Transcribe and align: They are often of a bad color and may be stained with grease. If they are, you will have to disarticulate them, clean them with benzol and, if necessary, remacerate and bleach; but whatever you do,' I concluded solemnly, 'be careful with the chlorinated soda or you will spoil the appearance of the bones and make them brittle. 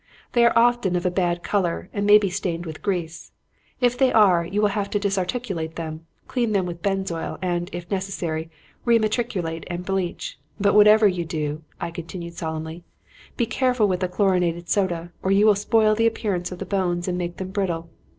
They 0.33 0.43
are 0.43 0.53
often 0.57 0.95
of 0.95 1.05
a 1.05 1.11
bad 1.11 1.43
color 1.43 1.87
and 1.93 2.07
may 2.07 2.17
be 2.17 2.31
stained 2.31 2.65
with 2.65 2.81
grease. 2.81 3.33
If 3.81 3.95
they 3.95 4.11
are, 4.11 4.43
you 4.43 4.59
will 4.59 4.69
have 4.69 4.89
to 4.89 4.99
disarticulate 4.99 5.75
them, 5.75 6.07
clean 6.27 6.53
them 6.53 6.65
with 6.65 6.81
benzol 6.81 7.37
and, 7.39 7.69
if 7.71 7.85
necessary, 7.91 8.49
remacerate 8.83 9.63
and 9.67 9.85
bleach; 9.85 10.39
but 10.59 10.73
whatever 10.73 11.07
you 11.07 11.23
do,' 11.23 11.61
I 11.79 11.91
concluded 11.91 12.33
solemnly, 12.33 12.83
'be 13.37 13.45
careful 13.45 13.87
with 13.87 13.99
the 13.99 14.07
chlorinated 14.07 14.69
soda 14.69 15.11
or 15.21 15.29
you 15.31 15.45
will 15.45 15.53
spoil 15.53 15.93
the 15.93 16.07
appearance 16.07 16.51
of 16.51 16.57
the 16.57 16.65
bones 16.65 17.07
and 17.07 17.15
make 17.15 17.37
them 17.37 17.49
brittle. 17.51 17.87